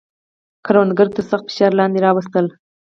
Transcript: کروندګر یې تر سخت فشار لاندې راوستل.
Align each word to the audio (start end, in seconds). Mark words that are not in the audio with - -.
کروندګر 0.65 1.07
یې 1.09 1.13
تر 1.17 1.23
سخت 1.31 1.45
فشار 1.49 1.71
لاندې 1.79 2.03
راوستل. 2.05 2.45